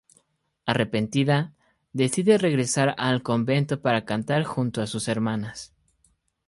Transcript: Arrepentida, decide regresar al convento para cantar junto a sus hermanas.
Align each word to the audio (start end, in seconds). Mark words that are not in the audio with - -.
Arrepentida, 0.65 1.53
decide 1.93 2.39
regresar 2.39 2.95
al 2.97 3.21
convento 3.21 3.83
para 3.83 4.03
cantar 4.03 4.45
junto 4.45 4.81
a 4.81 4.87
sus 4.87 5.07
hermanas. 5.07 5.75